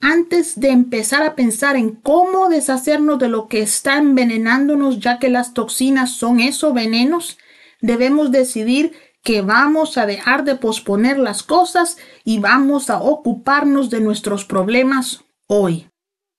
antes 0.00 0.60
de 0.60 0.70
empezar 0.70 1.22
a 1.22 1.34
pensar 1.34 1.76
en 1.76 1.90
cómo 1.90 2.48
deshacernos 2.48 3.18
de 3.18 3.28
lo 3.28 3.48
que 3.48 3.62
está 3.62 3.96
envenenándonos, 3.96 5.00
ya 5.00 5.18
que 5.18 5.30
las 5.30 5.54
toxinas 5.54 6.12
son 6.12 6.40
esos 6.40 6.74
venenos, 6.74 7.38
debemos 7.80 8.30
decidir 8.30 8.92
que 9.22 9.40
vamos 9.40 9.96
a 9.96 10.04
dejar 10.04 10.44
de 10.44 10.54
posponer 10.54 11.18
las 11.18 11.42
cosas 11.42 11.96
y 12.24 12.38
vamos 12.38 12.90
a 12.90 13.00
ocuparnos 13.00 13.88
de 13.88 14.00
nuestros 14.00 14.44
problemas 14.44 15.24
hoy. 15.46 15.88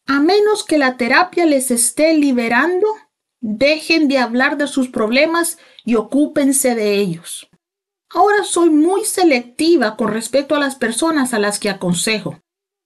A 0.05 0.19
menos 0.19 0.63
que 0.63 0.77
la 0.77 0.97
terapia 0.97 1.47
les 1.47 1.71
esté 1.71 2.13
liberando, 2.13 2.85
dejen 3.41 4.07
de 4.07 4.19
hablar 4.19 4.57
de 4.57 4.67
sus 4.67 4.89
problemas 4.89 5.57
y 5.83 5.95
ocúpense 5.95 6.75
de 6.75 6.93
ellos. 6.99 7.49
Ahora 8.09 8.43
soy 8.43 8.69
muy 8.69 9.03
selectiva 9.03 9.97
con 9.97 10.09
respecto 10.09 10.55
a 10.55 10.59
las 10.59 10.75
personas 10.75 11.33
a 11.33 11.39
las 11.39 11.59
que 11.59 11.71
aconsejo. 11.71 12.39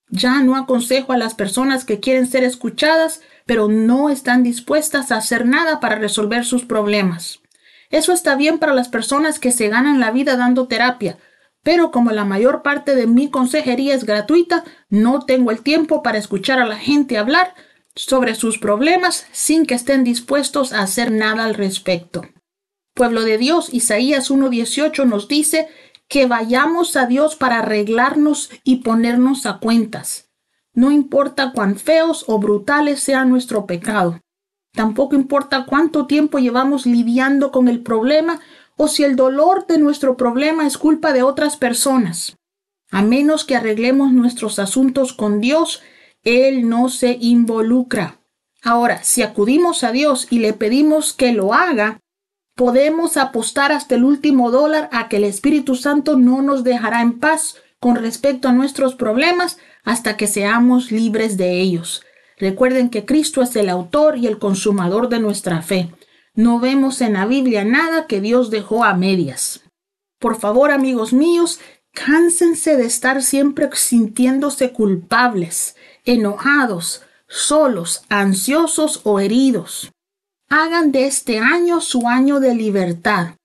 Ya 0.10 0.42
no 0.42 0.56
aconsejo 0.56 1.13
a 1.13 1.18
las 1.18 1.36
personas 1.36 1.86
que 1.86 2.00
quieren 2.00 2.28
ser 2.28 2.44
escuchadas, 2.44 3.22
pero 3.46 3.68
no 3.68 4.10
están 4.10 4.44
dispuestas 4.44 5.12
a 5.12 5.18
hacer 5.18 5.46
nada 5.46 5.80
para 5.80 5.96
resolver 5.96 6.46
sus 6.46 6.66
problemas. 6.66 7.42
Eso 7.89 8.13
está 8.13 8.36
bien 8.36 8.60
para 8.60 8.74
las 8.74 8.88
personas 8.88 9.39
que 9.39 9.51
se 9.51 9.68
ganan 9.68 10.00
la 10.00 10.12
vida 10.12 10.38
dando 10.38 10.68
terapia, 10.68 11.18
pero 11.63 11.92
como 11.92 12.12
la 12.12 12.25
mayor 12.25 12.62
parte 12.62 12.96
de 12.96 13.08
mi 13.08 13.30
consejería 13.30 13.94
es 13.94 14.04
gratuita, 14.04 14.63
no 14.89 15.25
tengo 15.25 15.51
el 15.51 15.62
tiempo 15.62 16.01
para 16.01 16.18
escuchar 16.18 16.60
a 16.60 16.66
la 16.66 16.78
gente 16.78 17.18
hablar 17.18 17.54
sobre 17.96 18.36
sus 18.36 18.60
problemas 18.60 19.28
sin 19.32 19.66
que 19.66 19.75
estén 19.75 20.04
dispuestos 20.04 20.72
a 20.72 20.82
hacer 20.82 21.12
nada 21.12 21.46
al 21.46 21.56
respecto. 21.56 22.24
Pueblo 22.94 23.24
de 23.24 23.38
Dios, 23.38 23.74
Isaías 23.74 24.30
1.18 24.30 25.06
nos 25.06 25.28
dice 25.28 25.68
que 26.10 26.25
vayamos 26.25 26.96
a 26.98 27.06
Dios 27.06 27.36
para 27.36 27.60
arreglarnos 27.60 28.50
y 28.63 28.78
ponernos 28.78 29.46
a 29.46 29.60
cuentas. 29.60 30.30
No 30.74 30.92
importa 30.92 31.51
cuán 31.54 31.78
feos 31.78 32.25
o 32.28 32.39
brutales 32.39 33.00
sea 33.00 33.25
nuestro 33.25 33.66
pecado. 33.66 34.20
Tampoco 34.74 35.16
importa 35.16 35.66
cuánto 35.66 36.08
tiempo 36.08 36.39
llevamos 36.39 36.86
lidiando 36.86 37.51
con 37.51 37.68
el 37.68 37.82
problema 37.82 38.39
o 38.75 38.88
si 38.88 39.04
el 39.04 39.16
dolor 39.16 39.68
de 39.68 39.78
nuestro 39.78 40.18
problema 40.18 40.66
es 40.66 40.78
culpa 40.78 41.13
de 41.13 41.22
otras 41.22 41.58
personas. 41.58 42.38
A 42.92 43.04
menos 43.04 43.46
que 43.46 43.56
arreglemos 43.56 44.12
nuestros 44.12 44.58
asuntos 44.58 45.13
con 45.13 45.42
Dios, 45.42 45.82
Él 46.24 46.68
no 46.70 46.89
se 46.89 47.18
involucra. 47.20 48.20
Ahora, 48.63 49.04
si 49.04 49.22
acudimos 49.22 49.84
a 49.84 49.92
Dios 49.92 50.28
y 50.32 50.39
le 50.39 50.54
pedimos 50.54 51.13
que 51.13 51.34
lo 51.34 51.54
haga, 51.54 52.00
podemos 52.60 53.16
apostar 53.16 53.72
hasta 53.72 53.96
el 53.96 54.04
último 54.04 54.51
dólar 54.51 54.89
a 54.92 55.08
que 55.08 55.16
el 55.16 55.24
Espíritu 55.24 55.75
Santo 55.75 56.18
no 56.18 56.42
nos 56.42 56.66
dejará 56.66 57.01
en 57.01 57.18
paz 57.18 57.56
con 57.80 57.96
respecto 57.96 58.50
a 58.50 58.51
nuestros 58.51 58.96
problemas 58.96 59.60
hasta 59.86 60.18
que 60.18 60.28
seamos 60.28 60.92
libres 60.92 61.38
de 61.38 61.62
ellos. 61.62 62.04
Recuerden 62.38 62.89
que 62.89 63.06
Cristo 63.06 63.42
es 63.42 63.56
el 63.56 63.70
autor 63.70 64.18
y 64.18 64.28
el 64.28 64.39
consumador 64.39 65.08
de 65.08 65.22
nuestra 65.22 65.62
fe. 65.62 65.89
No 66.34 66.60
vemos 66.60 67.00
en 67.00 67.13
la 67.13 67.25
Biblia 67.25 67.63
nada 67.63 68.08
que 68.08 68.20
Dios 68.20 68.50
dejó 68.50 68.84
a 68.84 68.94
medias. 68.94 69.62
Por 70.20 70.38
favor, 70.38 70.70
amigos 70.70 71.13
míos, 71.13 71.62
cánsense 71.94 72.75
de 72.75 72.88
estar 72.88 73.24
siempre 73.24 73.70
sintiéndose 73.72 74.74
culpables, 74.74 75.78
enojados, 76.04 77.04
solos, 77.25 78.04
ansiosos 78.10 79.00
o 79.06 79.22
heridos. 79.22 79.94
Hagan 80.51 80.91
de 80.91 81.06
este 81.06 81.38
año 81.38 81.79
su 81.79 82.08
año 82.08 82.39
de 82.39 82.56
libertad. 82.56 83.36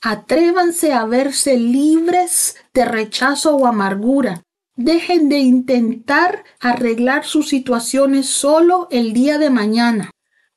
Atrévanse 0.00 0.94
a 0.94 1.04
verse 1.04 1.58
libres 1.58 2.56
de 2.72 2.86
rechazo 2.86 3.56
o 3.56 3.66
amargura. 3.66 4.42
Dejen 4.74 5.28
de 5.28 5.38
intentar 5.38 6.44
arreglar 6.58 7.26
sus 7.26 7.50
situaciones 7.50 8.26
solo 8.26 8.88
el 8.90 9.12
día 9.12 9.36
de 9.36 9.50
mañana. 9.50 10.10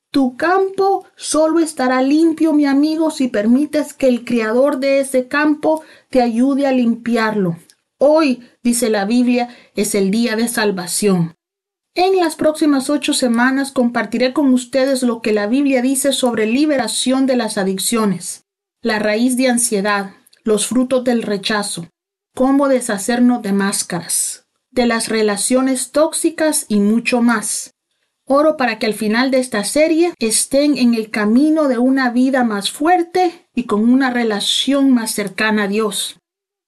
Tu 0.09 0.37
campo 0.37 1.05
solo 1.17 1.59
estará 1.59 2.01
limpio, 2.01 2.53
mi 2.53 2.65
amigo, 2.65 3.11
si 3.11 3.27
permites 3.27 3.93
que 3.93 4.07
el 4.07 4.23
creador 4.23 4.79
de 4.79 5.01
ese 5.01 5.27
campo 5.27 5.83
te 6.09 6.21
ayude 6.21 6.65
a 6.65 6.71
limpiarlo. 6.71 7.57
Hoy, 7.97 8.47
dice 8.63 8.89
la 8.89 9.03
Biblia, 9.03 9.49
es 9.75 9.95
el 9.95 10.11
día 10.11 10.37
de 10.37 10.47
salvación. 10.47 11.35
En 12.01 12.15
las 12.15 12.37
próximas 12.37 12.89
ocho 12.89 13.13
semanas 13.13 13.73
compartiré 13.73 14.31
con 14.31 14.53
ustedes 14.53 15.03
lo 15.03 15.21
que 15.21 15.33
la 15.33 15.47
Biblia 15.47 15.81
dice 15.81 16.13
sobre 16.13 16.45
liberación 16.45 17.25
de 17.25 17.35
las 17.35 17.57
adicciones, 17.57 18.45
la 18.81 18.99
raíz 18.99 19.35
de 19.35 19.49
ansiedad, 19.49 20.11
los 20.45 20.65
frutos 20.65 21.03
del 21.03 21.23
rechazo, 21.23 21.89
cómo 22.33 22.69
deshacernos 22.69 23.41
de 23.41 23.51
máscaras, 23.51 24.47
de 24.71 24.85
las 24.85 25.09
relaciones 25.09 25.91
tóxicas 25.91 26.65
y 26.69 26.79
mucho 26.79 27.21
más. 27.21 27.73
Oro 28.23 28.55
para 28.55 28.79
que 28.79 28.85
al 28.85 28.93
final 28.93 29.29
de 29.29 29.39
esta 29.39 29.65
serie 29.65 30.13
estén 30.19 30.77
en 30.77 30.93
el 30.93 31.09
camino 31.09 31.67
de 31.67 31.79
una 31.79 32.11
vida 32.11 32.45
más 32.45 32.71
fuerte 32.71 33.49
y 33.53 33.65
con 33.65 33.83
una 33.83 34.09
relación 34.09 34.89
más 34.91 35.11
cercana 35.11 35.63
a 35.63 35.67
Dios. 35.67 36.17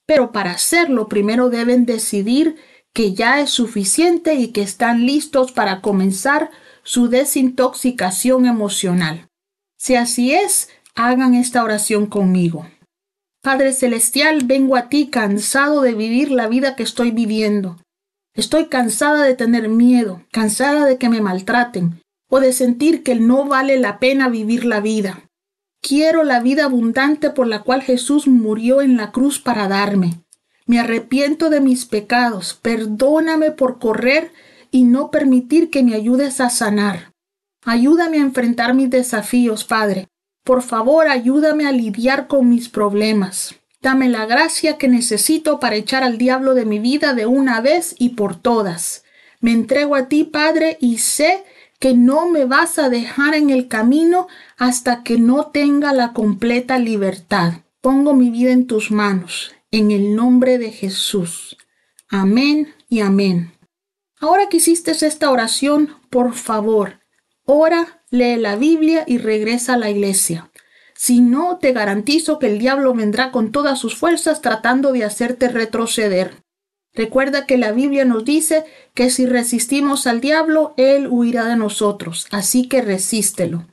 Pero 0.06 0.34
para 0.34 0.52
hacerlo 0.52 1.08
primero 1.08 1.50
deben 1.50 1.86
decidir 1.86 2.58
que 2.94 3.14
ya 3.14 3.40
es 3.40 3.50
suficiente 3.50 4.36
y 4.36 4.50
que 4.50 4.62
están 4.62 5.06
listos 5.06 5.52
para 5.52 5.82
comenzar 5.82 6.52
su 6.84 7.08
desintoxicación 7.08 8.46
emocional. 8.46 9.28
Si 9.78 9.96
así 9.96 10.34
es, 10.34 10.70
hagan 10.96 11.34
esta 11.34 11.64
oración 11.64 12.08
conmigo. 12.08 12.68
Padre 13.42 13.74
Celestial, 13.74 14.42
vengo 14.46 14.76
a 14.76 14.90
ti 14.90 15.08
cansado 15.08 15.82
de 15.82 15.96
vivir 15.96 16.32
la 16.32 16.48
vida 16.48 16.76
que 16.76 16.84
estoy 16.84 17.12
viviendo. 17.12 17.78
Estoy 18.36 18.68
cansada 18.68 19.24
de 19.24 19.36
tener 19.36 19.68
miedo, 19.68 20.24
cansada 20.32 20.86
de 20.86 20.98
que 20.98 21.10
me 21.10 21.22
maltraten 21.22 22.02
o 22.30 22.40
de 22.40 22.54
sentir 22.54 23.04
que 23.04 23.16
no 23.16 23.46
vale 23.46 23.78
la 23.80 24.00
pena 24.00 24.30
vivir 24.30 24.64
la 24.64 24.80
vida. 24.80 25.30
Quiero 25.82 26.24
la 26.24 26.40
vida 26.40 26.66
abundante 26.66 27.32
por 27.32 27.48
la 27.48 27.64
cual 27.64 27.82
Jesús 27.82 28.28
murió 28.28 28.82
en 28.82 28.96
la 28.96 29.12
cruz 29.12 29.40
para 29.40 29.68
darme. 29.68 30.22
Me 30.72 30.80
arrepiento 30.80 31.50
de 31.50 31.60
mis 31.60 31.84
pecados. 31.84 32.54
Perdóname 32.54 33.52
por 33.52 33.78
correr 33.78 34.32
y 34.72 34.86
no 34.86 35.12
permitir 35.12 35.70
que 35.70 35.84
me 35.84 35.96
ayudes 35.96 36.40
a 36.40 36.50
sanar. 36.50 37.12
Ayúdame 37.66 38.20
a 38.20 38.22
enfrentar 38.22 38.74
mis 38.74 38.90
desafíos, 38.90 39.66
Padre. 39.66 40.08
Por 40.46 40.62
favor, 40.62 41.10
ayúdame 41.10 41.68
a 41.68 41.74
lidiar 41.74 42.30
con 42.30 42.48
mis 42.48 42.70
problemas. 42.70 43.54
Dame 43.82 44.08
la 44.08 44.26
gracia 44.26 44.78
que 44.78 44.88
necesito 44.88 45.60
para 45.60 45.76
echar 45.76 46.06
al 46.06 46.18
diablo 46.18 46.54
de 46.54 46.64
mi 46.64 46.80
vida 46.80 47.14
de 47.14 47.26
una 47.26 47.60
vez 47.60 47.94
y 48.00 48.12
por 48.12 48.38
todas. 48.38 49.04
Me 49.42 49.52
entrego 49.52 49.98
a 49.98 50.08
ti, 50.08 50.24
Padre, 50.24 50.78
y 50.80 51.00
sé 51.00 51.44
que 51.80 51.96
no 51.96 52.30
me 52.30 52.46
vas 52.46 52.80
a 52.80 52.88
dejar 52.88 53.36
en 53.36 53.50
el 53.50 53.68
camino 53.68 54.30
hasta 54.58 55.04
que 55.04 55.18
no 55.18 55.48
tenga 55.48 55.92
la 55.92 56.14
completa 56.14 56.80
libertad. 56.80 57.56
Pongo 57.82 58.14
mi 58.14 58.30
vida 58.30 58.54
en 58.54 58.68
tus 58.68 58.90
manos 58.90 59.52
en 59.72 59.92
el 59.92 60.16
nombre 60.16 60.58
de 60.58 60.72
Jesús. 60.72 61.58
Amén 62.10 62.74
y 62.90 63.00
amén. 63.00 63.54
Ahora 64.20 64.50
que 64.50 64.58
hiciste 64.58 64.92
esta 64.92 65.32
oración, 65.32 65.96
por 66.10 66.34
favor, 66.34 67.00
ora, 67.46 68.04
lee 68.12 68.36
la 68.36 68.58
Biblia 68.58 69.06
y 69.08 69.18
regresa 69.18 69.74
a 69.74 69.78
la 69.78 69.90
iglesia. 69.90 70.52
Si 70.94 71.22
no, 71.22 71.58
te 71.58 71.72
garantizo 71.72 72.38
que 72.38 72.48
el 72.48 72.60
diablo 72.60 72.94
vendrá 72.94 73.32
con 73.32 73.52
todas 73.52 73.80
sus 73.80 73.96
fuerzas 73.96 74.42
tratando 74.42 74.92
de 74.92 75.06
hacerte 75.06 75.48
retroceder. 75.48 76.44
Recuerda 76.94 77.48
que 77.48 77.58
la 77.58 77.72
Biblia 77.72 78.04
nos 78.04 78.26
dice 78.26 78.66
que 78.94 79.10
si 79.10 79.26
resistimos 79.26 80.06
al 80.06 80.20
diablo, 80.20 80.74
él 80.76 81.08
huirá 81.10 81.46
de 81.46 81.56
nosotros, 81.56 82.28
así 82.32 82.68
que 82.68 82.82
resístelo. 82.82 83.68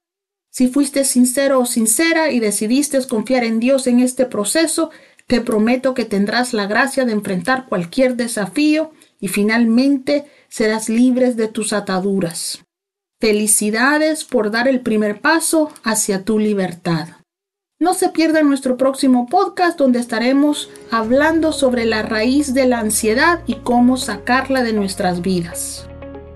Si 0.50 0.68
fuiste 0.68 1.04
sincero 1.04 1.60
o 1.60 1.66
sincera 1.66 2.30
y 2.30 2.40
decidiste 2.40 3.04
confiar 3.06 3.44
en 3.44 3.60
Dios 3.60 3.86
en 3.86 4.00
este 4.00 4.24
proceso, 4.24 4.90
te 5.28 5.40
prometo 5.42 5.94
que 5.94 6.06
tendrás 6.06 6.54
la 6.54 6.66
gracia 6.66 7.04
de 7.04 7.12
enfrentar 7.12 7.66
cualquier 7.66 8.16
desafío 8.16 8.90
y 9.20 9.28
finalmente 9.28 10.24
serás 10.48 10.88
libre 10.88 11.34
de 11.34 11.48
tus 11.48 11.74
ataduras. 11.74 12.64
Felicidades 13.20 14.24
por 14.24 14.50
dar 14.50 14.66
el 14.68 14.80
primer 14.80 15.20
paso 15.20 15.70
hacia 15.84 16.24
tu 16.24 16.38
libertad. 16.38 17.08
No 17.78 17.92
se 17.94 18.08
pierda 18.08 18.42
nuestro 18.42 18.78
próximo 18.78 19.26
podcast 19.26 19.78
donde 19.78 20.00
estaremos 20.00 20.70
hablando 20.90 21.52
sobre 21.52 21.84
la 21.84 22.02
raíz 22.02 22.54
de 22.54 22.66
la 22.66 22.80
ansiedad 22.80 23.42
y 23.46 23.56
cómo 23.56 23.98
sacarla 23.98 24.62
de 24.62 24.72
nuestras 24.72 25.20
vidas. 25.20 25.86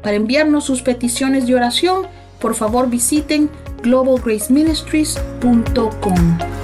Para 0.03 0.17
enviarnos 0.17 0.65
sus 0.65 0.83
peticiones 0.83 1.47
de 1.47 1.55
oración, 1.55 2.07
por 2.41 2.55
favor 2.55 2.91
visiten 2.91 3.49
globalgraceministries.com. 3.83 6.62